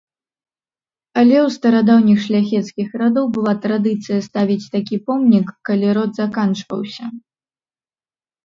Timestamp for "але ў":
1.19-1.51